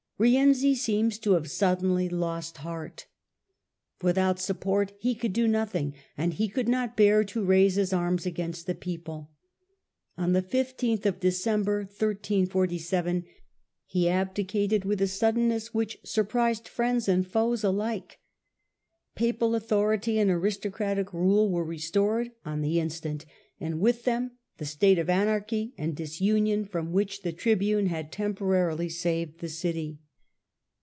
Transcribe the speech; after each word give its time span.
Rienzi 0.23 0.75
seems 0.75 1.17
to 1.17 1.31
have 1.31 1.49
suddenly 1.49 2.07
lost 2.07 2.57
heart. 2.57 3.07
Without 4.03 4.39
support 4.39 4.93
he 4.99 5.15
could 5.15 5.33
do 5.33 5.47
nothmg 5.47 5.93
and 6.15 6.35
he 6.35 6.47
could 6.47 6.69
not 6.69 6.95
bear 6.95 7.23
to 7.23 7.43
raise 7.43 7.73
his 7.73 7.91
arms 7.91 8.25
aerainst 8.25 8.65
the 8.67 8.75
people. 8.75 9.31
On 10.19 10.31
15th 10.33 11.19
December 11.19 11.89
he 11.95 12.19
abdicated 12.37 12.45
Abdication. 12.45 13.15
of 13.17 13.21
E 13.91 14.45
iciizi 14.45 14.85
with 14.85 15.01
a 15.01 15.07
suddenness 15.07 15.73
which 15.73 15.97
surprised 16.03 16.67
friends 16.67 17.07
and 17.09 17.25
foes 17.25 17.61
15th 17.61 17.63
Dec! 17.63 17.67
alike. 17.69 18.19
Papal 19.15 19.55
authority 19.55 20.19
and 20.19 20.29
aristocratic 20.29 21.11
rule 21.11 21.49
were 21.49 21.65
re 21.65 21.79
stored 21.79 22.29
on 22.45 22.61
the 22.61 22.79
instant, 22.79 23.25
and 23.59 23.79
with 23.81 24.03
them 24.03 24.33
the 24.59 24.65
state 24.67 24.99
of 24.99 25.09
anarchy 25.09 25.73
and 25.79 25.95
disunion 25.95 26.63
from 26.63 26.91
which 26.91 27.23
the 27.23 27.33
Tribune 27.33 27.87
had 27.87 28.11
temporarily 28.11 28.87
saved 28.87 29.39
the 29.39 29.49
city. 29.49 29.97